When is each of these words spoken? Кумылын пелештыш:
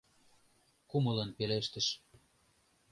Кумылын 0.89 1.29
пелештыш: 1.37 1.87